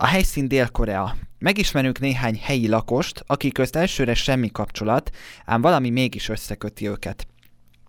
A 0.00 0.06
helyszín 0.06 0.48
Dél-Korea. 0.48 1.16
Megismerünk 1.38 1.98
néhány 1.98 2.38
helyi 2.42 2.68
lakost, 2.68 3.24
akik 3.26 3.52
közt 3.52 3.76
elsőre 3.76 4.14
semmi 4.14 4.50
kapcsolat, 4.50 5.10
ám 5.44 5.60
valami 5.60 5.90
mégis 5.90 6.28
összeköti 6.28 6.88
őket. 6.88 7.26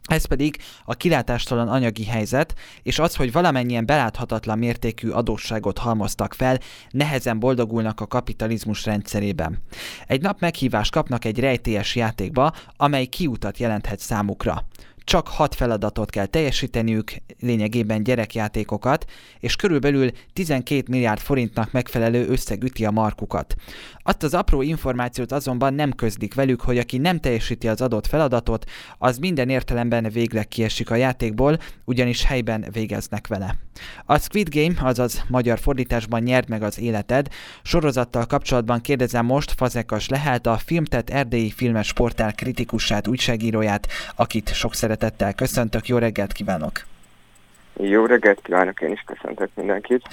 Ez 0.08 0.26
pedig 0.26 0.58
a 0.86 0.94
kilátástalan 0.94 1.68
anyagi 1.68 2.06
helyzet, 2.06 2.54
és 2.84 3.00
az, 3.00 3.16
hogy 3.16 3.32
valamennyien 3.32 3.86
beláthatatlan 3.86 4.58
mértékű 4.58 5.10
adósságot 5.10 5.78
halmoztak 5.78 6.34
fel, 6.34 6.60
nehezen 6.90 7.40
boldogulnak 7.40 8.02
a 8.02 8.08
kapitalizmus 8.08 8.86
rendszerében. 8.86 9.60
Egy 10.08 10.22
nap 10.22 10.40
meghívást 10.40 10.92
kapnak 10.92 11.26
egy 11.26 11.40
rejtélyes 11.40 11.96
játékba, 11.96 12.54
amely 12.76 13.06
kiutat 13.06 13.58
jelenthet 13.58 14.00
számukra 14.00 14.66
csak 15.10 15.28
hat 15.28 15.56
feladatot 15.56 16.10
kell 16.10 16.26
teljesíteniük, 16.26 17.12
lényegében 17.40 18.04
gyerekjátékokat, 18.04 19.06
és 19.40 19.56
körülbelül 19.56 20.12
12 20.34 20.84
milliárd 20.90 21.20
forintnak 21.20 21.72
megfelelő 21.72 22.28
összeg 22.28 22.64
üti 22.64 22.86
a 22.86 22.92
markukat. 22.92 23.56
Azt 24.04 24.24
az 24.24 24.34
apró 24.34 24.62
információt 24.62 25.32
azonban 25.32 25.74
nem 25.74 25.92
közlik 25.92 26.34
velük, 26.34 26.62
hogy 26.62 26.78
aki 26.78 26.98
nem 26.98 27.20
teljesíti 27.20 27.68
az 27.68 27.82
adott 27.82 28.08
feladatot, 28.08 28.66
az 28.98 29.18
minden 29.18 29.50
értelemben 29.50 30.10
végleg 30.12 30.48
kiesik 30.48 30.90
a 30.90 30.96
játékból, 30.96 31.60
ugyanis 31.86 32.24
helyben 32.24 32.66
végeznek 32.72 33.28
vele. 33.28 33.56
A 34.06 34.18
Squid 34.18 34.56
Game, 34.56 34.90
azaz 34.90 35.24
magyar 35.28 35.60
fordításban 35.60 36.22
nyert 36.22 36.48
meg 36.48 36.64
az 36.64 36.80
életed, 36.80 37.28
sorozattal 37.64 38.26
kapcsolatban 38.26 38.82
kérdezem 38.82 39.26
most 39.26 39.52
Fazekas 39.52 40.08
Lehelt, 40.08 40.48
a 40.48 40.58
Filmtet 40.58 41.10
Erdélyi 41.10 41.52
Filmes 41.52 41.88
Sportál 41.88 42.34
kritikusát, 42.34 43.08
újságíróját, 43.08 43.88
akit 44.16 44.54
sok 44.54 44.76
szeretettel 44.76 44.99
köszöntök. 45.36 45.88
Jó 45.88 45.98
reggelt 45.98 46.32
kívánok! 46.32 46.86
Jó 47.82 48.06
reggelt 48.06 48.42
kívánok, 48.42 48.82
én 48.82 48.92
is 48.92 49.04
köszöntök 49.06 49.50
mindenkit. 49.54 50.08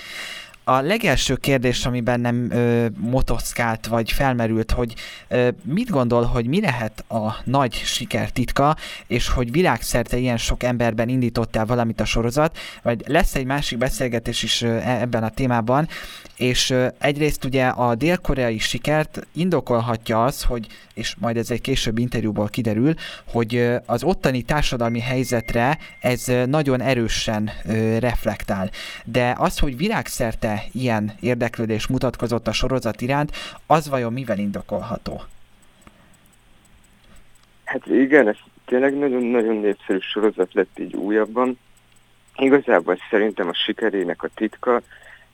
A 0.69 0.81
legelső 0.81 1.37
kérdés, 1.37 1.87
ami 1.87 2.01
bennem 2.01 2.51
ö, 2.51 2.87
motoszkált, 2.99 3.87
vagy 3.87 4.13
felmerült, 4.13 4.71
hogy 4.71 4.95
ö, 5.29 5.49
mit 5.63 5.91
gondol, 5.91 6.25
hogy 6.25 6.47
mi 6.47 6.61
lehet 6.61 7.05
a 7.09 7.37
nagy 7.45 7.75
siker 7.75 8.31
titka, 8.31 8.77
és 9.07 9.29
hogy 9.29 9.51
világszerte 9.51 10.17
ilyen 10.17 10.37
sok 10.37 10.63
emberben 10.63 11.09
indítottál 11.09 11.67
valamit 11.67 12.01
a 12.01 12.05
sorozat, 12.05 12.59
vagy 12.83 13.03
lesz 13.07 13.35
egy 13.35 13.45
másik 13.45 13.79
beszélgetés 13.79 14.43
is 14.43 14.63
ö, 14.63 14.77
e, 14.77 15.01
ebben 15.01 15.23
a 15.23 15.29
témában, 15.29 15.89
és 16.37 16.71
ö, 16.71 16.87
egyrészt 16.99 17.45
ugye 17.45 17.67
a 17.67 17.95
dél-koreai 17.95 18.59
sikert 18.59 19.27
indokolhatja 19.35 20.25
az, 20.25 20.43
hogy, 20.43 20.67
és 20.95 21.15
majd 21.19 21.37
ez 21.37 21.51
egy 21.51 21.61
később 21.61 21.99
interjúból 21.99 22.49
kiderül, 22.49 22.95
hogy 23.25 23.55
ö, 23.55 23.77
az 23.87 24.03
ottani 24.03 24.43
társadalmi 24.43 25.01
helyzetre 25.01 25.79
ez 26.01 26.29
ö, 26.29 26.47
nagyon 26.47 26.81
erősen 26.81 27.51
ö, 27.65 27.99
reflektál. 27.99 28.71
De 29.05 29.35
az, 29.39 29.59
hogy 29.59 29.77
világszerte 29.77 30.56
ilyen 30.73 31.13
érdeklődés 31.21 31.87
mutatkozott 31.87 32.47
a 32.47 32.53
sorozat 32.53 33.01
iránt, 33.01 33.33
az 33.67 33.89
vajon 33.89 34.13
mivel 34.13 34.39
indokolható? 34.39 35.23
Hát 37.65 37.87
igen, 37.87 38.29
ez 38.29 38.37
tényleg 38.65 38.99
nagyon-nagyon 38.99 39.57
népszerű 39.57 39.99
sorozat 39.99 40.55
lett 40.55 40.79
így 40.79 40.95
újabban. 40.95 41.59
Igazából 42.37 42.99
szerintem 43.11 43.49
a 43.49 43.55
sikerének 43.55 44.23
a 44.23 44.29
titka 44.35 44.83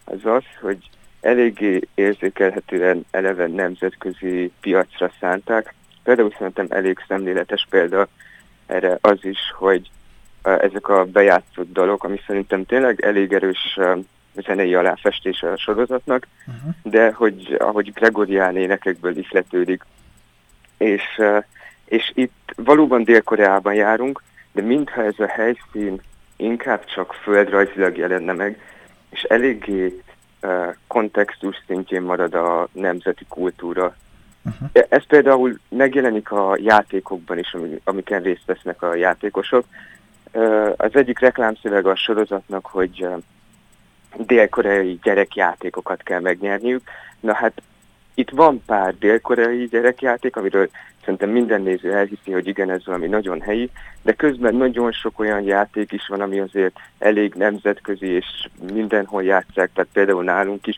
az 0.05 0.25
az, 0.25 0.45
hogy 0.61 0.91
eléggé 1.21 1.81
érzékelhetően 1.95 3.05
eleve 3.11 3.47
nemzetközi 3.47 4.53
piacra 4.61 5.13
szánták. 5.21 5.75
Például 6.03 6.35
szerintem 6.39 6.67
elég 6.69 6.99
szemléletes 7.09 7.67
példa 7.71 8.09
erre 8.67 8.99
az 9.01 9.25
is, 9.25 9.39
hogy 9.59 9.91
ezek 10.43 10.89
a 10.89 11.05
bejátszott 11.05 11.73
dalok, 11.73 12.05
ami 12.05 12.21
szerintem 12.27 12.67
tényleg 12.67 13.01
elég 13.01 13.33
erős 13.33 13.79
zenei 14.35 14.75
aláfestése 14.75 15.51
a 15.51 15.57
sorozatnak, 15.57 16.27
uh-huh. 16.47 16.75
de 16.83 17.13
hogy 17.13 17.57
ahogy 17.59 17.93
Gregorián 17.93 18.57
énekekből 18.57 19.17
ihletődik, 19.17 19.83
és, 20.77 21.21
és 21.85 22.11
itt 22.15 22.53
valóban 22.57 23.05
Dél-Koreában 23.05 23.75
járunk, 23.75 24.23
de 24.53 24.63
mintha 24.63 25.05
ez 25.05 25.19
a 25.19 25.27
helyszín 25.27 26.01
inkább 26.37 26.85
csak 26.85 27.13
földrajzilag 27.13 27.97
jelenne 27.97 28.33
meg, 28.33 28.61
és 29.11 29.23
eléggé 29.23 30.03
kontextus 30.87 31.63
szintjén 31.67 32.03
marad 32.03 32.35
a 32.35 32.69
nemzeti 32.73 33.25
kultúra. 33.29 33.97
Uh-huh. 34.45 34.69
Ez 34.89 35.07
például 35.07 35.59
megjelenik 35.69 36.31
a 36.31 36.57
játékokban 36.61 37.39
is, 37.39 37.57
amiken 37.85 38.23
részt 38.23 38.45
vesznek 38.47 38.83
a 38.83 38.95
játékosok. 38.95 39.65
Az 40.77 40.91
egyik 40.97 41.19
reklámszöveg 41.19 41.87
a 41.87 41.97
sorozatnak, 41.97 42.67
hogy 42.67 43.07
dél-koreai 44.17 44.99
gyerekjátékokat 45.03 46.03
kell 46.03 46.21
megnyerniük. 46.21 46.83
Na 47.21 47.35
hát 47.35 47.63
itt 48.15 48.31
van 48.31 48.63
pár 48.67 48.95
dél-koreai 48.99 49.67
gyerekjáték, 49.67 50.37
amiről 50.37 50.69
szerintem 51.01 51.31
minden 51.31 51.63
néző 51.63 51.93
elhiszi, 51.93 52.33
hogy 52.33 52.47
igen, 52.47 52.71
ez 52.71 52.85
valami 52.87 53.07
nagyon 53.07 53.41
helyi, 53.41 53.71
de 54.03 54.13
közben 54.13 54.55
nagyon 54.55 54.93
sok 54.93 55.19
olyan 55.19 55.43
játék 55.43 55.93
is 55.93 56.07
van, 56.07 56.21
ami 56.21 56.41
azért 56.41 56.77
elég 56.99 57.35
nemzetközi, 57.35 58.07
és 58.07 58.27
mindenhol 58.73 59.23
játszák, 59.23 59.71
tehát 59.73 59.91
például 59.93 60.25
nálunk 60.25 60.67
is, 60.67 60.77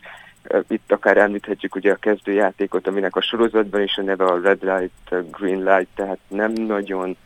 itt 0.67 0.91
akár 0.91 1.17
említhetjük 1.17 1.75
ugye 1.75 1.91
a 1.91 1.95
kezdőjátékot, 1.95 2.87
aminek 2.87 3.15
a 3.15 3.21
sorozatban 3.21 3.81
is 3.81 3.97
a 3.97 4.01
neve 4.01 4.25
a 4.25 4.39
Red 4.41 4.63
Light, 4.63 5.31
Green 5.31 5.63
Light, 5.63 5.87
tehát 5.95 6.19
nem 6.27 6.51
nagyon 6.51 7.17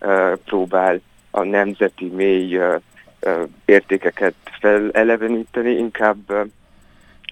uh, 0.00 0.32
próbál 0.44 1.00
a 1.30 1.42
nemzeti 1.42 2.06
mély 2.06 2.56
uh, 2.56 2.80
értékeket 3.64 4.34
feleleveníteni, 4.60 5.70
inkább, 5.70 6.50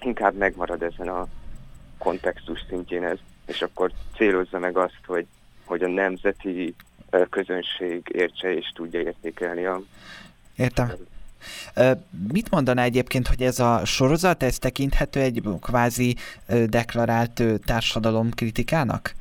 inkább 0.01 0.35
megmarad 0.35 0.81
ezen 0.81 1.07
a 1.07 1.27
kontextus 1.97 2.65
szintjén 2.69 3.03
ez, 3.03 3.17
és 3.45 3.61
akkor 3.61 3.91
célozza 4.15 4.59
meg 4.59 4.77
azt, 4.77 4.99
hogy, 5.05 5.25
hogy 5.65 5.83
a 5.83 5.87
nemzeti 5.87 6.75
közönség 7.29 8.09
értse 8.13 8.53
és 8.53 8.71
tudja 8.73 8.99
értékelni 8.99 9.65
a... 9.65 9.81
Értem. 10.55 10.91
Mit 12.31 12.49
mondaná 12.49 12.83
egyébként, 12.83 13.27
hogy 13.27 13.41
ez 13.41 13.59
a 13.59 13.85
sorozat, 13.85 14.43
ez 14.43 14.57
tekinthető 14.57 15.19
egy 15.19 15.41
kvázi 15.61 16.15
deklarált 16.65 17.43
társadalomkritikának? 17.65 19.13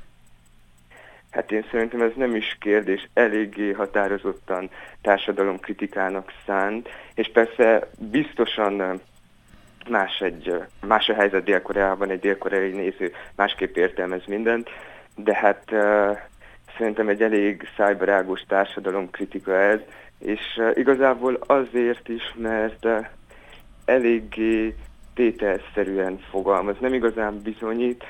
Hát 1.34 1.53
én 1.53 1.67
szerintem 1.71 2.00
ez 2.00 2.12
nem 2.17 2.34
is 2.34 2.56
kérdés, 2.61 3.09
eléggé 3.15 3.72
határozottan 3.72 4.71
társadalomkritikának 5.03 6.33
szánt, 6.47 6.89
és 7.15 7.31
persze 7.33 7.89
biztosan 7.99 9.00
más, 9.89 10.21
egy, 10.21 10.55
más 10.87 11.09
a 11.09 11.15
helyzet 11.15 11.45
Dél-Koreában, 11.45 12.11
egy 12.11 12.21
dél-koreai 12.21 12.71
néző 12.71 13.12
másképp 13.37 13.77
értelmez 13.77 14.22
mindent, 14.27 14.71
de 15.17 15.34
hát 15.34 15.62
uh, 15.71 16.19
szerintem 16.78 17.09
egy 17.09 17.22
elég 17.22 17.69
szájbarágos 17.77 18.41
társadalomkritika 18.49 19.56
ez, 19.56 19.81
és 20.19 20.41
uh, 20.56 20.71
igazából 20.75 21.39
azért 21.47 22.09
is, 22.09 22.34
mert 22.37 22.84
uh, 22.84 23.06
eléggé 23.84 24.75
tételszerűen 25.15 26.19
fogalmaz, 26.31 26.77
nem 26.81 26.95
igazán 26.95 27.41
bizonyít. 27.43 28.05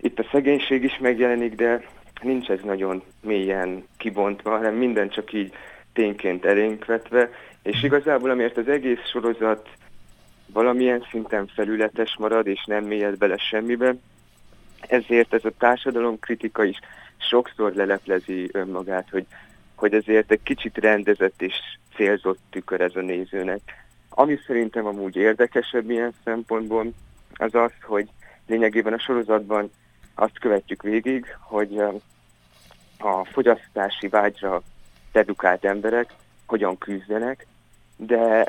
Itt 0.00 0.18
a 0.18 0.28
szegénység 0.32 0.84
is 0.84 0.98
megjelenik, 0.98 1.54
de 1.54 1.82
nincs 2.22 2.48
ez 2.48 2.60
nagyon 2.64 3.02
mélyen 3.20 3.86
kibontva, 3.96 4.50
hanem 4.50 4.74
minden 4.74 5.08
csak 5.08 5.32
így 5.32 5.52
tényként 5.92 6.44
elénk 6.44 6.84
vetve, 6.84 7.30
és 7.62 7.82
igazából 7.82 8.30
amiért 8.30 8.56
az 8.56 8.68
egész 8.68 9.08
sorozat 9.10 9.68
valamilyen 10.52 11.06
szinten 11.10 11.46
felületes 11.46 12.16
marad, 12.18 12.46
és 12.46 12.64
nem 12.64 12.84
mélyed 12.84 13.18
bele 13.18 13.36
semmibe, 13.36 13.94
ezért 14.80 15.34
ez 15.34 15.44
a 15.44 15.52
társadalom 15.58 16.18
kritika 16.18 16.64
is 16.64 16.78
sokszor 17.16 17.74
leleplezi 17.74 18.48
önmagát, 18.52 19.08
hogy, 19.10 19.26
hogy 19.74 19.94
ezért 19.94 20.30
egy 20.30 20.42
kicsit 20.42 20.78
rendezett 20.78 21.42
és 21.42 21.54
célzott 21.94 22.38
tükör 22.50 22.80
ez 22.80 22.96
a 22.96 23.00
nézőnek. 23.00 23.60
Ami 24.08 24.38
szerintem 24.46 24.86
amúgy 24.86 25.16
érdekesebb 25.16 25.90
ilyen 25.90 26.12
szempontból, 26.24 26.92
az 27.34 27.54
az, 27.54 27.72
hogy 27.82 28.08
lényegében 28.46 28.92
a 28.92 28.98
sorozatban 28.98 29.70
azt 30.18 30.38
követjük 30.38 30.82
végig, 30.82 31.36
hogy 31.40 31.78
a 32.98 33.24
fogyasztási 33.24 34.08
vágyra 34.08 34.62
edukált 35.12 35.64
emberek 35.64 36.14
hogyan 36.46 36.78
küzdenek, 36.78 37.46
de 37.96 38.46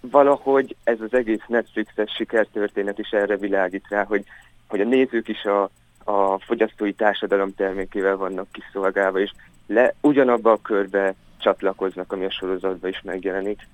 valahogy 0.00 0.76
ez 0.84 1.00
az 1.00 1.14
egész 1.14 1.42
Netflixes 1.46 2.12
sikertörténet 2.14 2.98
is 2.98 3.10
erre 3.10 3.36
világít 3.36 3.86
rá, 3.88 4.04
hogy, 4.04 4.24
hogy 4.68 4.80
a 4.80 4.84
nézők 4.84 5.28
is 5.28 5.44
a, 5.44 5.62
a 6.04 6.38
fogyasztói 6.38 6.92
társadalom 6.92 7.54
termékével 7.54 8.16
vannak 8.16 8.52
kiszolgálva, 8.52 9.20
és 9.20 9.30
le 9.66 9.94
ugyanabba 10.00 10.52
a 10.52 10.60
körbe 10.62 11.14
csatlakoznak, 11.38 12.12
ami 12.12 12.24
a 12.24 12.30
sorozatban 12.30 12.90
is 12.90 13.00
megjelenik. 13.02 13.68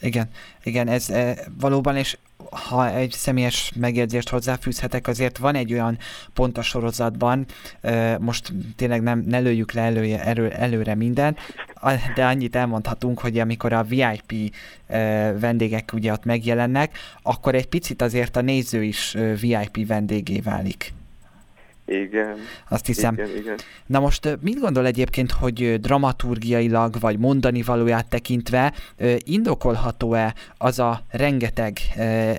Igen, 0.00 0.30
igen, 0.62 0.88
ez 0.88 1.10
e, 1.10 1.34
valóban, 1.60 1.96
és 1.96 2.16
ha 2.50 2.90
egy 2.90 3.10
személyes 3.10 3.72
megjegyzést 3.76 4.28
hozzáfűzhetek, 4.28 5.08
azért 5.08 5.38
van 5.38 5.54
egy 5.54 5.72
olyan 5.72 5.98
pont 6.34 6.58
a 6.58 6.62
sorozatban, 6.62 7.46
most 8.18 8.52
tényleg 8.76 9.02
nem, 9.02 9.22
ne 9.26 9.38
lőjük 9.38 9.72
le 9.72 9.82
elője, 9.82 10.24
elő, 10.24 10.50
előre 10.50 10.94
mindent, 10.94 11.38
de 12.14 12.26
annyit 12.26 12.56
elmondhatunk, 12.56 13.20
hogy 13.20 13.38
amikor 13.38 13.72
a 13.72 13.82
VIP 13.82 14.54
vendégek 15.40 15.92
ugye 15.92 16.12
ott 16.12 16.24
megjelennek, 16.24 16.98
akkor 17.22 17.54
egy 17.54 17.68
picit 17.68 18.02
azért 18.02 18.36
a 18.36 18.40
néző 18.40 18.82
is 18.82 19.16
VIP 19.40 19.86
vendégé 19.86 20.40
válik. 20.40 20.92
Igen. 21.88 22.38
Azt 22.68 22.86
hiszem. 22.86 23.14
Igen, 23.14 23.36
igen. 23.36 23.58
Na 23.86 24.00
most 24.00 24.38
mit 24.40 24.60
gondol 24.60 24.86
egyébként, 24.86 25.32
hogy 25.32 25.80
dramaturgiailag, 25.80 27.00
vagy 27.00 27.18
mondani 27.18 27.62
valóját 27.62 28.06
tekintve 28.06 28.72
indokolható-e 29.18 30.34
az 30.58 30.78
a 30.78 31.00
rengeteg 31.10 31.78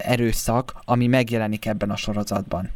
erőszak, 0.04 0.74
ami 0.86 1.08
megjelenik 1.08 1.66
ebben 1.66 1.90
a 1.90 1.96
sorozatban? 1.96 2.70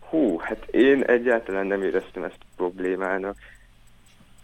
Hú, 0.00 0.38
hát 0.38 0.66
én 0.70 1.02
egyáltalán 1.02 1.66
nem 1.66 1.82
éreztem 1.82 2.22
ezt 2.22 2.38
problémának. 2.56 3.36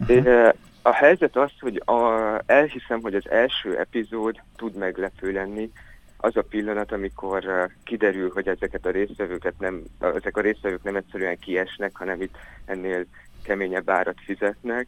Uh-huh. 0.08 0.48
A 0.82 0.92
helyzet 0.92 1.36
az, 1.36 1.50
hogy 1.60 1.82
a, 1.84 2.02
elhiszem, 2.46 3.00
hogy 3.00 3.14
az 3.14 3.30
első 3.30 3.78
epizód 3.78 4.40
tud 4.56 4.74
meglepő 4.74 5.32
lenni, 5.32 5.70
az 6.20 6.36
a 6.36 6.42
pillanat, 6.42 6.92
amikor 6.92 7.44
uh, 7.46 7.70
kiderül, 7.84 8.30
hogy 8.34 8.48
ezeket 8.48 8.86
a 8.86 8.90
résztvevőket 8.90 9.54
nem, 9.58 9.82
ezek 10.00 10.36
a 10.36 10.40
résztvevők 10.40 10.82
nem 10.82 10.96
egyszerűen 10.96 11.38
kiesnek, 11.38 11.96
hanem 11.96 12.22
itt 12.22 12.36
ennél 12.64 13.04
keményebb 13.42 13.90
árat 13.90 14.20
fizetnek, 14.24 14.86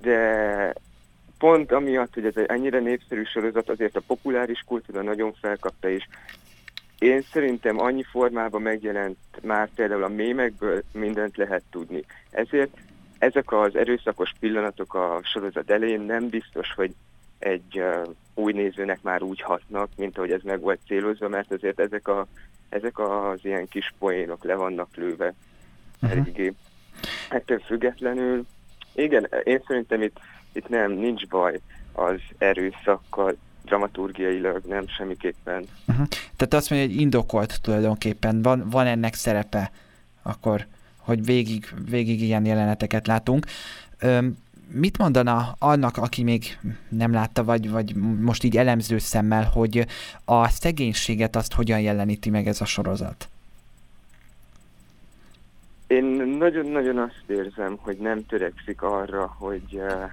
de 0.00 0.72
pont 1.38 1.72
amiatt, 1.72 2.14
hogy 2.14 2.24
ez 2.24 2.36
egy 2.36 2.46
ennyire 2.46 2.78
népszerű 2.78 3.24
sorozat, 3.24 3.68
azért 3.68 3.96
a 3.96 4.02
populáris 4.06 4.64
kultúra 4.66 5.02
nagyon 5.02 5.32
felkapta, 5.32 5.88
és 5.88 6.06
én 6.98 7.22
szerintem 7.22 7.80
annyi 7.80 8.02
formában 8.02 8.62
megjelent 8.62 9.18
már 9.40 9.68
például 9.74 10.02
a 10.02 10.08
mémekből 10.08 10.82
mindent 10.92 11.36
lehet 11.36 11.62
tudni. 11.70 12.04
Ezért 12.30 12.76
ezek 13.18 13.52
az 13.52 13.76
erőszakos 13.76 14.32
pillanatok 14.40 14.94
a 14.94 15.20
sorozat 15.22 15.70
elején 15.70 16.00
nem 16.00 16.28
biztos, 16.28 16.72
hogy 16.74 16.94
egy 17.42 17.82
új 18.34 18.52
nézőnek 18.52 19.02
már 19.02 19.22
úgy 19.22 19.40
hatnak, 19.40 19.88
mint 19.96 20.16
ahogy 20.16 20.30
ez 20.30 20.42
meg 20.42 20.60
volt 20.60 20.80
célozva, 20.86 21.28
mert 21.28 21.52
azért 21.52 21.80
ezek, 21.80 22.08
a, 22.08 22.26
ezek 22.68 22.98
az 22.98 23.38
ilyen 23.42 23.68
kis 23.68 23.94
poénok 23.98 24.44
le 24.44 24.54
vannak 24.54 24.96
lőve 24.96 25.34
uh-huh. 26.02 26.18
eléggé. 26.18 26.54
Ettől 27.28 27.58
függetlenül, 27.58 28.46
igen, 28.94 29.28
én 29.44 29.62
szerintem 29.66 30.02
itt, 30.02 30.16
itt 30.52 30.68
nem, 30.68 30.92
nincs 30.92 31.26
baj 31.26 31.60
az 31.92 32.20
erőszakkal, 32.38 33.36
dramaturgiailag 33.64 34.64
nem 34.64 34.88
semmiképpen. 34.88 35.64
Uh-huh. 35.86 36.06
Tehát 36.36 36.54
azt 36.54 36.70
mondja, 36.70 36.88
hogy 36.88 37.00
indokolt 37.00 37.60
tulajdonképpen, 37.62 38.42
van, 38.42 38.68
van 38.70 38.86
ennek 38.86 39.14
szerepe 39.14 39.70
akkor, 40.22 40.66
hogy 40.96 41.24
végig, 41.24 41.74
végig 41.90 42.22
ilyen 42.22 42.44
jeleneteket 42.44 43.06
látunk. 43.06 43.46
Öm, 43.98 44.38
mit 44.74 44.98
mondana 44.98 45.54
annak, 45.58 45.96
aki 45.96 46.22
még 46.22 46.58
nem 46.88 47.12
látta, 47.12 47.44
vagy, 47.44 47.70
vagy 47.70 47.94
most 48.20 48.44
így 48.44 48.56
elemző 48.56 48.98
szemmel, 48.98 49.44
hogy 49.44 49.86
a 50.24 50.48
szegénységet 50.48 51.36
azt 51.36 51.54
hogyan 51.54 51.80
jeleníti 51.80 52.30
meg 52.30 52.46
ez 52.46 52.60
a 52.60 52.64
sorozat? 52.64 53.28
Én 55.86 56.04
nagyon-nagyon 56.38 56.98
azt 56.98 57.24
érzem, 57.26 57.76
hogy 57.80 57.96
nem 57.96 58.26
törekszik 58.26 58.82
arra, 58.82 59.34
hogy, 59.38 59.76
eh, 59.76 60.10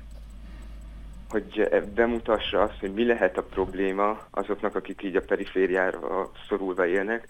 hogy 1.29 1.69
bemutassa 1.95 2.61
azt, 2.61 2.79
hogy 2.79 2.94
mi 2.94 3.06
lehet 3.06 3.38
a 3.38 3.44
probléma 3.44 4.19
azoknak, 4.29 4.75
akik 4.75 5.03
így 5.03 5.15
a 5.15 5.21
perifériára 5.21 6.31
szorulva 6.47 6.88
élnek, 6.88 7.27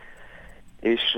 és 0.79 1.17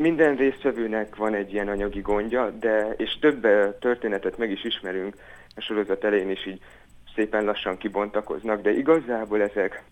minden 0.00 0.36
résztvevőnek 0.36 1.16
van 1.16 1.34
egy 1.34 1.52
ilyen 1.52 1.68
anyagi 1.68 2.00
gondja, 2.00 2.50
de 2.50 2.94
és 2.96 3.18
több 3.20 3.46
történetet 3.78 4.38
meg 4.38 4.50
is 4.50 4.64
ismerünk 4.64 5.16
a 5.56 5.60
sorozat 5.60 6.04
elején 6.04 6.30
is 6.30 6.46
így 6.46 6.60
szépen 7.14 7.44
lassan 7.44 7.76
kibontakoznak, 7.76 8.62
de 8.62 8.70
igazából 8.70 9.42
ezek 9.42 9.82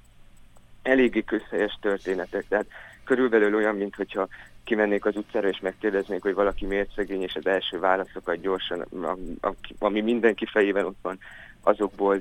eléggé 0.83 1.23
közhelyes 1.23 1.79
történetek. 1.81 2.45
Tehát 2.49 2.67
körülbelül 3.05 3.55
olyan, 3.55 3.77
mint 3.77 3.95
hogyha 3.95 4.29
kimennék 4.65 5.05
az 5.05 5.17
utcára 5.17 5.49
és 5.49 5.61
megkérdeznék, 5.61 6.23
hogy 6.23 6.35
valaki 6.35 6.67
miért 6.67 6.95
szegény, 6.95 7.23
és 7.23 7.35
az 7.35 7.47
első 7.47 7.79
válaszokat 7.79 8.41
gyorsan, 8.41 8.87
ami 9.79 10.01
mindenki 10.01 10.47
fejében 10.47 10.85
ott 10.85 10.99
van, 11.03 11.19
azokból 11.63 12.21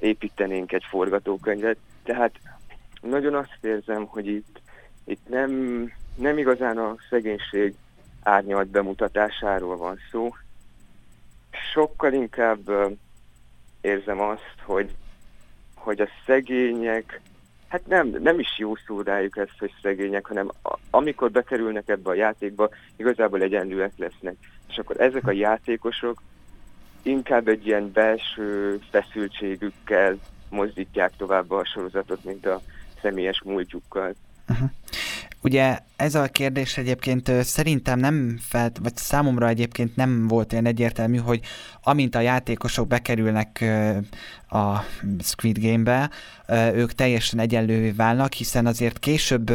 építenénk 0.00 0.72
egy 0.72 0.84
forgatókönyvet. 0.88 1.76
Tehát 2.04 2.32
nagyon 3.00 3.34
azt 3.34 3.58
érzem, 3.60 4.04
hogy 4.04 4.26
itt, 4.26 4.60
itt 5.04 5.28
nem 5.28 5.52
nem 6.18 6.38
igazán 6.38 6.78
a 6.78 6.96
szegénység 7.10 7.74
árnyalt 8.22 8.68
bemutatásáról 8.68 9.76
van 9.76 9.98
szó. 10.10 10.34
Sokkal 11.72 12.12
inkább 12.12 12.70
érzem 13.80 14.20
azt, 14.20 14.54
hogy, 14.62 14.94
hogy 15.74 16.00
a 16.00 16.08
szegények, 16.26 17.20
hát 17.68 17.86
nem, 17.86 18.08
nem 18.08 18.38
is 18.38 18.58
jó 18.58 18.74
szó 18.86 19.00
rájuk 19.00 19.36
ezt, 19.36 19.58
hogy 19.58 19.72
szegények, 19.82 20.26
hanem 20.26 20.50
amikor 20.90 21.30
bekerülnek 21.30 21.88
ebbe 21.88 22.10
a 22.10 22.14
játékba, 22.14 22.68
igazából 22.96 23.42
egyenlőek 23.42 23.92
lesznek. 23.96 24.34
És 24.68 24.78
akkor 24.78 25.00
ezek 25.00 25.26
a 25.26 25.32
játékosok 25.32 26.22
inkább 27.02 27.48
egy 27.48 27.66
ilyen 27.66 27.92
belső 27.92 28.78
feszültségükkel 28.90 30.18
mozdítják 30.48 31.12
tovább 31.16 31.50
a 31.50 31.64
sorozatot, 31.64 32.24
mint 32.24 32.46
a 32.46 32.60
személyes 33.02 33.42
múltjukkal. 33.44 34.14
Uh-huh. 34.48 34.70
Ugye 35.48 35.78
ez 35.96 36.14
a 36.14 36.26
kérdés 36.26 36.78
egyébként 36.78 37.32
szerintem 37.42 37.98
nem 37.98 38.38
felt, 38.42 38.78
vagy 38.82 38.96
számomra 38.96 39.48
egyébként 39.48 39.96
nem 39.96 40.26
volt 40.26 40.52
olyan 40.52 40.66
egyértelmű, 40.66 41.16
hogy 41.16 41.40
amint 41.82 42.14
a 42.14 42.20
játékosok 42.20 42.86
bekerülnek 42.86 43.64
a 44.48 44.78
Squid 45.22 45.58
Game-be, 45.58 46.10
ők 46.74 46.92
teljesen 46.92 47.38
egyenlővé 47.38 47.90
válnak, 47.90 48.32
hiszen 48.32 48.66
azért 48.66 48.98
később, 48.98 49.52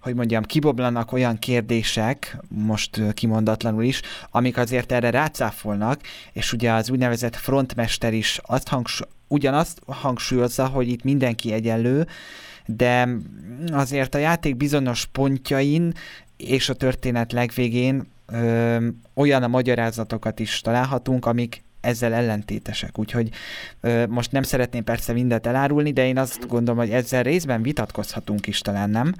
hogy 0.00 0.14
mondjam, 0.14 0.42
kiboblanak 0.42 1.12
olyan 1.12 1.38
kérdések, 1.38 2.36
most 2.48 3.00
kimondatlanul 3.14 3.82
is, 3.82 4.00
amik 4.30 4.56
azért 4.56 4.92
erre 4.92 5.10
rácáfolnak, 5.10 6.00
és 6.32 6.52
ugye 6.52 6.72
az 6.72 6.90
úgynevezett 6.90 7.36
frontmester 7.36 8.12
is 8.12 8.40
azt 8.42 8.68
hangsúly, 8.68 9.08
ugyanazt 9.28 9.78
hangsúlyozza, 9.86 10.66
hogy 10.66 10.88
itt 10.88 11.04
mindenki 11.04 11.52
egyenlő, 11.52 12.06
de 12.66 13.08
azért 13.72 14.14
a 14.14 14.18
játék 14.18 14.56
bizonyos 14.56 15.06
pontjain 15.06 15.92
és 16.36 16.68
a 16.68 16.74
történet 16.74 17.32
legvégén 17.32 18.02
ö, 18.32 18.86
olyan 19.14 19.42
a 19.42 19.48
magyarázatokat 19.48 20.38
is 20.38 20.60
találhatunk, 20.60 21.26
amik 21.26 21.62
ezzel 21.80 22.12
ellentétesek. 22.12 22.98
Úgyhogy 22.98 23.28
ö, 23.80 24.06
most 24.06 24.32
nem 24.32 24.42
szeretném 24.42 24.84
persze 24.84 25.12
mindent 25.12 25.46
elárulni, 25.46 25.92
de 25.92 26.06
én 26.06 26.18
azt 26.18 26.48
gondolom, 26.48 26.80
hogy 26.80 26.90
ezzel 26.90 27.22
részben 27.22 27.62
vitatkozhatunk 27.62 28.46
is 28.46 28.60
talán, 28.60 28.90
nem? 28.90 29.14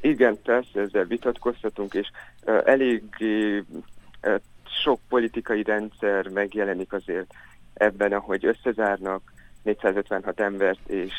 Igen, 0.00 0.38
persze 0.42 0.80
ezzel 0.80 1.04
vitatkozhatunk, 1.04 1.94
és 1.94 2.10
uh, 2.46 2.60
elég 2.64 3.02
uh, 3.20 4.34
sok 4.82 5.00
politikai 5.08 5.62
rendszer 5.62 6.28
megjelenik 6.28 6.92
azért 6.92 7.34
ebben, 7.74 8.12
ahogy 8.12 8.44
összezárnak 8.44 9.32
456 9.62 10.40
embert, 10.40 10.88
és 10.88 11.12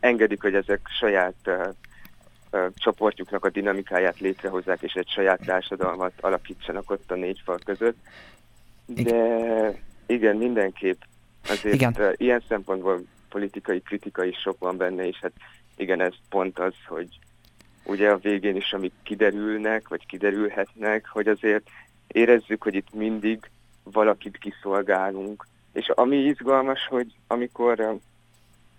engedik, 0.00 0.42
hogy 0.42 0.54
ezek 0.54 0.80
saját 0.98 1.50
csoportjuknak 2.74 3.44
a 3.44 3.50
dinamikáját 3.50 4.20
létrehozzák, 4.20 4.82
és 4.82 4.92
egy 4.92 5.08
saját 5.08 5.40
társadalmat 5.44 6.12
alakítsanak 6.20 6.90
ott 6.90 7.10
a 7.10 7.14
négy 7.14 7.40
fal 7.44 7.58
között. 7.64 7.96
De 8.86 9.82
igen, 10.06 10.36
mindenképp 10.36 11.00
azért 11.48 11.74
igen. 11.74 12.14
ilyen 12.16 12.42
szempontból 12.48 13.02
politikai 13.28 13.80
kritika 13.80 14.24
is 14.24 14.36
sok 14.36 14.58
van 14.58 14.76
benne, 14.76 15.06
és 15.06 15.18
hát 15.20 15.32
igen, 15.76 16.00
ez 16.00 16.12
pont 16.28 16.58
az, 16.58 16.74
hogy 16.86 17.18
ugye 17.84 18.10
a 18.10 18.18
végén 18.18 18.56
is, 18.56 18.72
amik 18.72 18.92
kiderülnek, 19.02 19.88
vagy 19.88 20.06
kiderülhetnek, 20.06 21.06
hogy 21.08 21.28
azért 21.28 21.68
érezzük, 22.06 22.62
hogy 22.62 22.74
itt 22.74 22.94
mindig 22.94 23.50
valakit 23.82 24.38
kiszolgálunk. 24.38 25.46
És 25.72 25.88
ami 25.88 26.16
izgalmas, 26.16 26.86
hogy 26.86 27.14
amikor 27.26 27.98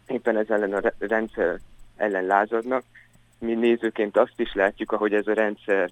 éppen 0.08 0.38
ez 0.38 0.50
ellen 0.50 0.74
a 0.74 0.92
rendszer 1.00 1.60
ellen 1.96 2.26
lázadnak. 2.26 2.84
Mi 3.40 3.54
nézőként 3.54 4.18
azt 4.18 4.40
is 4.40 4.54
látjuk, 4.54 4.92
ahogy 4.92 5.14
ez 5.14 5.28
a 5.28 5.34
rendszer 5.34 5.90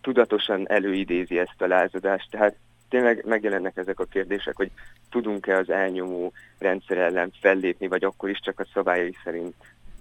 tudatosan 0.00 0.68
előidézi 0.68 1.38
ezt 1.38 1.62
a 1.62 1.66
lázadást. 1.66 2.30
Tehát 2.30 2.56
tényleg 2.88 3.24
megjelennek 3.24 3.76
ezek 3.76 4.00
a 4.00 4.04
kérdések, 4.04 4.56
hogy 4.56 4.70
tudunk-e 5.10 5.56
az 5.56 5.70
elnyomó 5.70 6.32
rendszer 6.58 6.98
ellen 6.98 7.32
fellépni, 7.40 7.86
vagy 7.86 8.04
akkor 8.04 8.28
is 8.28 8.40
csak 8.40 8.60
a 8.60 8.66
szabályai 8.72 9.14
szerint 9.24 9.54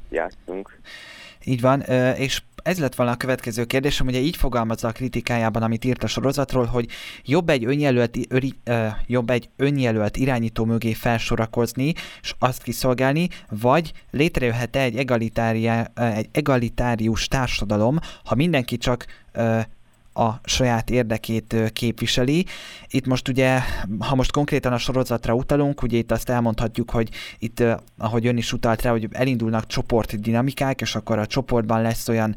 játszunk. 0.10 0.78
Így 1.46 1.62
van, 1.62 1.82
és 2.18 2.42
ez 2.66 2.80
lett 2.80 2.96
volna 2.96 3.12
a 3.12 3.16
következő 3.16 3.66
kérdésem, 3.66 4.08
ugye 4.08 4.20
így 4.20 4.36
fogalmazza 4.36 4.88
a 4.88 4.92
kritikájában, 4.92 5.64
amit 5.64 5.86
írt 5.86 6.04
a 6.04 6.08
sorozatról, 6.08 6.66
hogy 6.66 6.88
jobb 7.26 7.50
egy 7.50 7.66
önjelölt, 7.66 8.18
öri, 8.30 8.54
ö, 8.64 8.88
jobb 9.08 9.30
egy 9.30 9.50
önjelölt 9.56 10.18
irányító 10.18 10.66
mögé 10.66 10.94
felsorakozni, 10.94 11.94
és 12.22 12.36
azt 12.40 12.64
kiszolgálni, 12.64 13.28
vagy 13.50 13.92
létrejöhet 14.12 14.76
egy, 14.76 14.98
egy 14.98 16.30
egalitárius 16.32 17.28
társadalom, 17.28 18.00
ha 18.24 18.36
mindenki 18.36 18.78
csak 18.78 19.06
ö, 19.32 19.60
a 20.18 20.40
saját 20.44 20.90
érdekét 20.90 21.56
képviseli. 21.74 22.46
Itt 22.88 23.06
most 23.06 23.28
ugye, 23.28 23.60
ha 24.00 24.16
most 24.16 24.32
konkrétan 24.32 24.74
a 24.74 24.78
sorozatra 24.78 25.34
utalunk, 25.34 25.82
ugye 25.82 25.98
itt 25.98 26.12
azt 26.12 26.30
elmondhatjuk, 26.30 26.90
hogy 26.90 27.10
itt, 27.40 27.64
ahogy 27.98 28.28
ön 28.28 28.38
is 28.38 28.54
utalt 28.54 28.82
rá, 28.82 28.92
hogy 28.92 29.08
elindulnak 29.12 29.68
csoport 29.68 30.20
dinamikák, 30.22 30.82
és 30.82 30.96
akkor 30.96 31.20
a 31.20 31.26
csoportban 31.26 31.82
lesz 31.82 32.08
olyan 32.08 32.36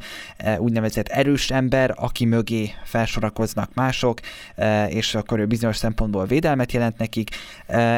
úgynevezett 0.59 1.09
erős 1.09 1.51
ember, 1.51 1.95
aki 1.97 2.25
mögé 2.25 2.71
felsorakoznak 2.85 3.75
mások, 3.75 4.21
és 4.89 5.15
akkor 5.15 5.39
ő 5.39 5.47
bizonyos 5.47 5.77
szempontból 5.77 6.27
védelmet 6.27 6.73
jelent 6.73 6.99
nekik, 6.99 7.31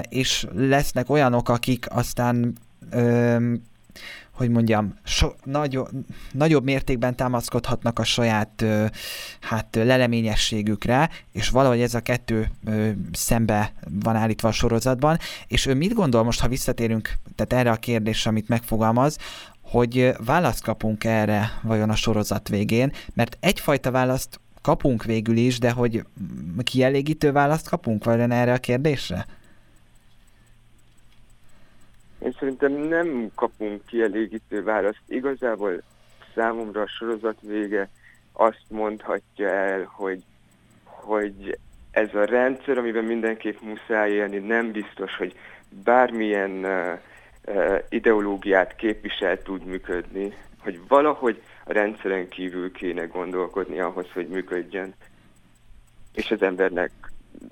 és 0.09 0.47
lesznek 0.55 1.11
olyanok, 1.11 1.49
akik 1.49 1.87
aztán 1.89 2.55
hogy 4.41 4.51
mondjam, 4.51 4.95
so, 5.05 5.29
nagy, 5.45 5.79
nagyobb 6.33 6.65
mértékben 6.65 7.17
támaszkodhatnak 7.17 7.99
a 7.99 8.05
saját 8.05 8.65
hát 9.41 9.77
leleményességükre, 9.77 11.11
és 11.33 11.49
valahogy 11.49 11.81
ez 11.81 11.95
a 11.95 12.01
kettő 12.01 12.51
szembe 13.13 13.73
van 14.03 14.17
állítva 14.17 14.49
a 14.49 14.53
sorozatban, 14.53 15.19
és 15.47 15.67
ő 15.67 15.75
mit 15.75 15.95
gondol 15.95 16.23
most, 16.23 16.41
ha 16.41 16.49
visszatérünk 16.49 17.19
tehát 17.37 17.65
erre 17.65 17.71
a 17.71 17.77
kérdésre, 17.77 18.31
amit 18.31 18.49
megfogalmaz, 18.49 19.17
hogy 19.63 20.13
választ 20.25 20.63
kapunk 20.63 21.05
erre 21.05 21.51
vajon 21.63 21.91
a 21.91 21.95
sorozat 21.95 22.49
végén, 22.49 22.93
mert 23.15 23.37
egyfajta 23.41 23.91
választ 23.91 24.41
kapunk 24.63 25.05
végül 25.05 25.37
is, 25.37 25.59
de 25.59 25.71
hogy 25.71 26.05
kielégítő 26.63 27.33
választ 27.33 27.69
kapunk 27.69 28.05
vajon 28.05 28.31
erre 28.31 28.53
a 28.53 28.59
kérdésre? 28.59 29.27
Én 32.23 32.37
szerintem 32.39 32.73
nem 32.73 33.31
kapunk 33.35 33.87
kielégítő 33.87 34.62
választ. 34.62 35.03
Igazából 35.07 35.83
számomra 36.35 36.81
a 36.81 36.89
sorozat 36.89 37.39
vége 37.41 37.89
azt 38.33 38.65
mondhatja 38.69 39.49
el, 39.49 39.91
hogy, 39.93 40.23
hogy 40.85 41.59
ez 41.91 42.15
a 42.15 42.25
rendszer, 42.25 42.79
amiben 42.79 43.05
mindenképp 43.05 43.61
muszáj 43.61 44.11
élni, 44.11 44.39
nem 44.39 44.71
biztos, 44.71 45.17
hogy 45.17 45.35
bármilyen 45.85 46.50
uh, 46.50 46.99
uh, 47.47 47.79
ideológiát 47.89 48.77
képvisel 48.77 49.43
tud 49.43 49.65
működni, 49.65 50.35
hogy 50.59 50.81
valahogy 50.89 51.43
a 51.65 51.73
rendszeren 51.73 52.29
kívül 52.29 52.73
kéne 52.73 53.05
gondolkodni 53.05 53.81
ahhoz, 53.81 54.07
hogy 54.12 54.29
működjön, 54.29 54.95
és 56.15 56.31
az 56.31 56.43
embernek 56.43 56.91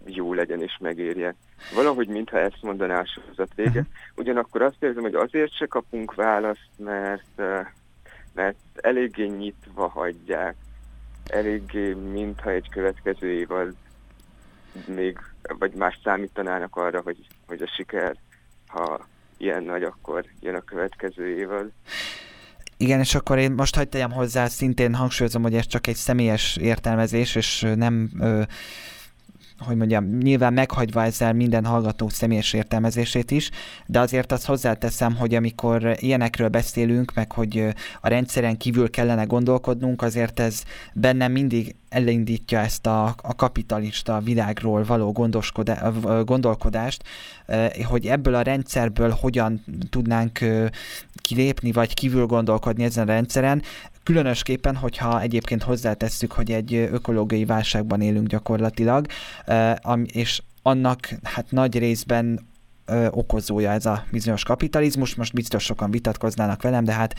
jó 0.05 0.35
legyen 0.35 0.63
és 0.63 0.77
megérje. 0.81 1.35
Valahogy 1.75 2.09
mintha 2.09 2.39
ezt 2.39 2.63
mondaná 2.63 3.01
a 3.01 3.07
sorozat 3.07 3.55
vége. 3.55 3.85
Ugyanakkor 4.17 4.63
azt 4.63 4.83
érzem, 4.83 5.03
hogy 5.03 5.15
azért 5.15 5.57
se 5.57 5.67
kapunk 5.67 6.15
választ, 6.15 6.71
mert, 6.77 7.43
mert 8.35 8.57
eléggé 8.75 9.27
nyitva 9.27 9.89
hagyják. 9.89 10.57
Eléggé, 11.27 11.93
mintha 11.93 12.51
egy 12.51 12.69
következő 12.69 13.31
évad 13.31 13.75
még, 14.87 15.19
vagy 15.59 15.75
más 15.75 15.99
számítanának 16.05 16.77
arra, 16.77 17.01
hogy, 17.01 17.27
hogy 17.47 17.63
a 17.63 17.73
siker, 17.77 18.17
ha 18.67 19.07
ilyen 19.37 19.63
nagy, 19.63 19.83
akkor 19.83 20.25
jön 20.41 20.55
a 20.55 20.61
következő 20.61 21.37
évad. 21.37 21.71
Igen, 22.77 23.01
és 23.01 23.15
akkor 23.15 23.39
én 23.39 23.53
most 23.53 23.75
hagyd 23.75 23.89
tegyem 23.89 24.13
hozzá, 24.13 24.47
szintén 24.47 24.95
hangsúlyozom, 24.95 25.43
hogy 25.43 25.55
ez 25.55 25.67
csak 25.67 25.87
egy 25.87 25.95
személyes 25.95 26.57
értelmezés, 26.57 27.35
és 27.35 27.67
nem 27.75 28.11
ö, 28.21 28.43
hogy 29.59 29.77
mondjam, 29.77 30.19
nyilván 30.19 30.53
meghagyva 30.53 31.03
ezzel 31.03 31.33
minden 31.33 31.65
hallgató 31.65 32.09
személyes 32.09 32.53
értelmezését 32.53 33.31
is, 33.31 33.51
de 33.87 34.01
azért 34.01 34.33
azt 34.33 34.47
hozzáteszem, 34.47 35.17
hogy 35.17 35.35
amikor 35.35 35.97
ilyenekről 35.99 36.49
beszélünk, 36.49 37.15
meg 37.15 37.33
hogy 37.33 37.65
a 38.01 38.09
rendszeren 38.09 38.57
kívül 38.57 38.91
kellene 38.91 39.25
gondolkodnunk, 39.25 40.03
azért 40.03 40.41
ez 40.41 40.63
bennem 40.95 41.33
mindig 41.33 41.75
elindítja 41.89 42.59
ezt 42.59 42.87
a, 42.87 43.15
a 43.23 43.35
kapitalista 43.35 44.21
világról 44.21 44.85
való 44.85 45.13
gondolkodást, 46.25 47.03
hogy 47.85 48.07
ebből 48.07 48.35
a 48.35 48.43
rendszerből 48.43 49.11
hogyan 49.11 49.65
tudnánk 49.91 50.45
kilépni, 51.15 51.73
vagy 51.73 51.95
kívül 51.95 52.27
gondolkodni 52.27 52.85
ezen 52.85 53.09
a 53.09 53.13
rendszeren, 53.13 53.63
Különösképpen, 54.09 54.77
hogyha 54.77 55.21
egyébként 55.21 55.63
hozzátesszük, 55.63 56.33
hogy 56.33 56.51
egy 56.51 56.75
ökológiai 56.75 57.45
válságban 57.45 58.01
élünk 58.01 58.27
gyakorlatilag, 58.27 59.07
és 60.05 60.43
annak 60.63 61.09
hát 61.23 61.51
nagy 61.51 61.79
részben 61.79 62.41
okozója 63.11 63.71
ez 63.71 63.87
a 63.87 64.05
bizonyos 64.11 64.43
kapitalizmus. 64.43 65.15
Most 65.15 65.33
biztos 65.33 65.65
sokan 65.65 65.91
vitatkoznának 65.91 66.63
velem, 66.63 66.85
de 66.85 66.93
hát 66.93 67.15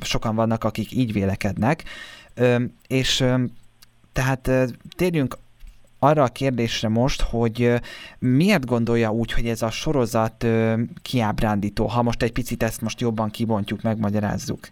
sokan 0.00 0.34
vannak, 0.34 0.64
akik 0.64 0.92
így 0.92 1.12
vélekednek. 1.12 1.84
És 2.86 3.24
tehát 4.12 4.50
térjünk 4.96 5.38
arra 5.98 6.22
a 6.22 6.28
kérdésre 6.28 6.88
most, 6.88 7.22
hogy 7.22 7.72
miért 8.18 8.66
gondolja 8.66 9.10
úgy, 9.10 9.32
hogy 9.32 9.46
ez 9.46 9.62
a 9.62 9.70
sorozat 9.70 10.46
kiábrándító, 11.02 11.86
ha 11.86 12.02
most 12.02 12.22
egy 12.22 12.32
picit 12.32 12.62
ezt 12.62 12.80
most 12.80 13.00
jobban 13.00 13.30
kibontjuk, 13.30 13.82
megmagyarázzuk. 13.82 14.68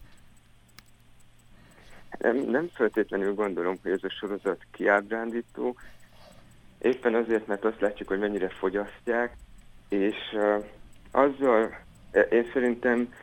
Nem, 2.19 2.37
nem 2.37 2.69
feltétlenül 2.73 3.35
gondolom, 3.35 3.79
hogy 3.83 3.91
ez 3.91 4.03
a 4.03 4.11
sorozat 4.11 4.67
kiábrándító, 4.71 5.77
éppen 6.79 7.15
azért, 7.15 7.47
mert 7.47 7.65
azt 7.65 7.81
látjuk, 7.81 8.09
hogy 8.09 8.19
mennyire 8.19 8.49
fogyasztják, 8.49 9.37
és 9.89 10.17
uh, 10.33 10.65
azzal, 11.11 11.79
én 12.31 12.51
szerintem 12.53 13.15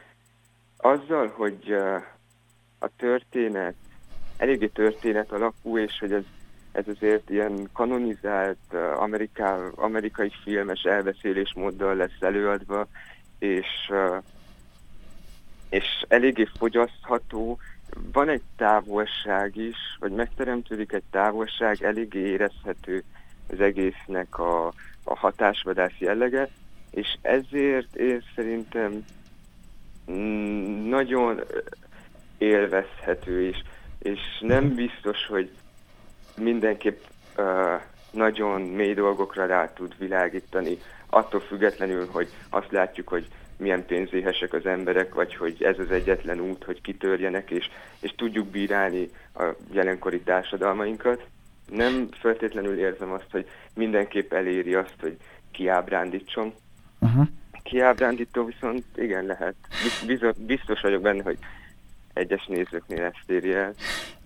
azzal, 0.78 1.28
hogy 1.28 1.72
uh, 1.72 2.02
a 2.80 2.90
történet 2.98 3.76
eléggé 4.38 4.68
történet 4.68 5.32
alapú, 5.32 5.78
és 5.78 5.98
hogy 6.00 6.12
ez, 6.14 6.24
ez 6.72 6.84
azért 6.88 7.30
ilyen 7.30 7.70
kanonizált 7.74 8.58
uh, 8.72 9.02
Ameriká, 9.02 9.58
amerikai 9.76 10.32
filmes 10.44 10.82
elbeszélésmóddal 10.84 11.96
lesz 11.96 12.22
előadva, 12.22 12.88
és, 13.40 13.68
uh, 13.90 14.24
és 15.70 15.86
eléggé 16.08 16.48
fogyasztható, 16.58 17.60
van 18.12 18.30
egy 18.30 18.42
távolság 18.58 19.56
is, 19.56 19.78
vagy 20.00 20.12
megteremtődik 20.12 20.92
egy 20.92 21.04
távolság, 21.12 21.84
eléggé 21.84 22.20
érezhető 22.20 23.04
az 23.52 23.60
egésznek 23.60 24.40
a, 24.40 24.68
a 25.04 25.18
hatásvadász 25.18 25.98
jellege, 25.98 26.50
és 26.92 27.18
ezért 27.22 27.96
én 27.96 28.24
szerintem 28.36 29.06
nagyon 30.86 31.42
élvezhető 32.38 33.42
is, 33.42 33.64
és 34.00 34.20
nem 34.40 34.76
biztos, 34.76 35.26
hogy 35.26 35.52
mindenképp 36.36 37.02
uh, 37.38 37.82
nagyon 38.12 38.62
mély 38.62 38.94
dolgokra 38.94 39.46
rá 39.46 39.74
tud 39.74 39.96
világítani, 39.98 40.78
attól 41.10 41.40
függetlenül, 41.40 42.08
hogy 42.12 42.30
azt 42.50 42.72
látjuk, 42.72 43.08
hogy 43.08 43.28
milyen 43.60 43.86
pénzéhesek 43.86 44.54
az 44.54 44.66
emberek, 44.66 45.14
vagy 45.14 45.36
hogy 45.36 45.64
ez 45.64 45.80
az 45.80 45.92
egyetlen 45.92 46.40
út, 46.40 46.64
hogy 46.64 46.82
kitörjenek, 46.82 47.52
és, 47.52 47.70
és 48.00 48.14
tudjuk 48.16 48.48
bírálni 48.48 49.10
a 49.36 49.44
jelenkori 49.72 50.22
társadalmainkat. 50.22 51.26
Nem 51.70 52.08
feltétlenül 52.12 52.80
érzem 52.80 53.12
azt, 53.12 53.32
hogy 53.32 53.50
mindenképp 53.74 54.34
eléri 54.34 54.74
azt, 54.74 54.96
hogy 55.00 55.18
kiábrándítson. 55.52 56.54
Uh-huh. 57.00 57.28
Kiábrándító 57.64 58.46
viszont 58.46 58.86
igen 58.96 59.26
lehet. 59.26 59.56
Biztos, 60.06 60.36
biztos 60.38 60.82
vagyok 60.82 61.02
benne, 61.02 61.24
hogy 61.24 61.38
egyes 62.14 62.46
nézőknél 62.46 63.04
ezt 63.04 63.30
érje 63.30 63.58
el. 63.58 63.74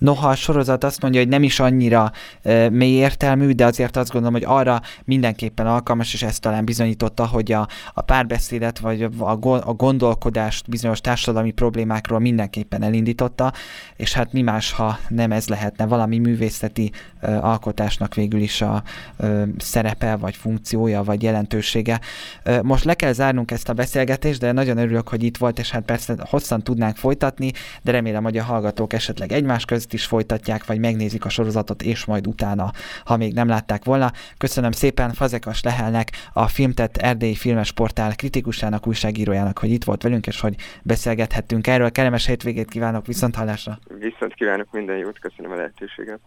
Noha 0.04 0.28
a 0.28 0.36
sorozat 0.36 0.84
azt 0.84 1.02
mondja, 1.02 1.20
hogy 1.20 1.30
nem 1.30 1.44
is 1.44 1.60
annyira 1.60 2.12
e, 2.42 2.70
mély 2.70 2.94
értelmű, 2.94 3.52
de 3.52 3.66
azért 3.66 3.98
azt 3.98 4.12
gondolom, 4.12 4.36
hogy 4.36 4.58
arra 4.58 4.82
mindenképpen 5.04 5.68
alkalmas, 5.68 6.14
és 6.14 6.24
ezt 6.24 6.42
talán 6.42 6.66
bizonyította, 6.66 7.28
hogy 7.28 7.52
a, 7.52 7.68
a 7.94 8.02
párbeszédet 8.02 8.80
vagy 8.80 9.02
a, 9.20 9.32
a 9.70 9.74
gondolkodást 9.74 10.70
bizonyos 10.70 11.02
társadalmi 11.02 11.52
problémákról 11.52 12.20
mindenképpen 12.20 12.84
elindította, 12.84 13.54
és 13.96 14.14
hát 14.14 14.34
mi 14.34 14.42
más, 14.42 14.72
ha 14.72 15.00
nem 15.08 15.32
ez 15.32 15.48
lehetne 15.48 15.86
valami 15.86 16.18
művészeti 16.18 16.92
e, 17.20 17.40
alkotásnak 17.40 18.14
végül 18.14 18.42
is 18.42 18.62
a 18.62 18.84
e, 19.18 19.48
szerepe, 19.58 20.16
vagy 20.16 20.36
funkciója, 20.36 21.04
vagy 21.04 21.24
jelentősége. 21.24 22.00
E, 22.44 22.62
most 22.62 22.84
le 22.84 22.94
kell 22.94 23.12
zárnunk 23.12 23.52
ezt 23.52 23.70
a 23.70 23.74
beszélgetést, 23.74 24.40
de 24.40 24.52
nagyon 24.52 24.78
örülök, 24.78 25.08
hogy 25.08 25.24
itt 25.24 25.38
volt, 25.38 25.60
és 25.60 25.72
hát 25.72 25.84
persze 25.84 26.16
hosszan 26.20 26.62
tudnánk 26.62 26.96
folytatni, 26.96 27.52
de 27.82 27.92
remélem, 27.92 28.24
hogy 28.24 28.38
a 28.38 28.44
hallgatók 28.44 28.94
esetleg 28.94 29.32
egymás 29.32 29.66
közt 29.66 29.92
is 29.94 30.06
folytatják, 30.06 30.66
vagy 30.66 30.80
megnézik 30.80 31.26
a 31.26 31.30
sorozatot, 31.30 31.82
és 31.82 32.06
majd 32.06 32.28
utána, 32.28 32.72
ha 33.06 33.18
még 33.18 33.34
nem 33.34 33.48
látták 33.48 33.84
volna. 33.84 34.12
Köszönöm 34.38 34.72
szépen 34.72 35.14
Fazekas 35.14 35.64
Lehelnek, 35.64 36.10
a 36.34 36.48
Filmtett 36.48 36.98
Erdélyi 36.98 37.36
Filmes 37.36 37.72
Portál 37.72 38.16
kritikusának, 38.16 38.88
újságírójának, 38.88 39.58
hogy 39.58 39.70
itt 39.70 39.84
volt 39.84 40.04
velünk, 40.04 40.28
és 40.28 40.40
hogy 40.40 40.56
beszélgethettünk 40.84 41.68
erről. 41.68 41.92
Kellemes 41.92 42.26
hétvégét 42.26 42.70
kívánok, 42.70 43.06
viszont 43.06 43.36
hallásra! 43.36 43.80
Viszont 44.00 44.34
kívánok 44.34 44.68
minden 44.72 44.98
jót, 44.98 45.20
köszönöm 45.20 45.52
a 45.52 45.56
lehetőséget! 45.56 46.20